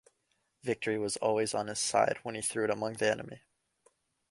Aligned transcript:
Victory 0.63 0.97
was 0.97 1.15
always 1.17 1.53
on 1.53 1.67
his 1.67 1.77
side 1.77 2.17
when 2.23 2.33
he 2.33 2.41
threw 2.41 2.63
it 2.63 2.71
among 2.71 2.93
the 2.93 3.07
enemy. 3.11 3.43